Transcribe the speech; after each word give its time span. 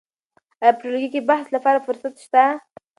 آیا 0.61 0.71
په 0.75 0.79
ټولګي 0.81 1.09
کې 1.13 1.21
د 1.23 1.27
بحث 1.29 1.47
لپاره 1.55 1.83
فرصت 1.85 2.13
شته؟ 2.25 2.43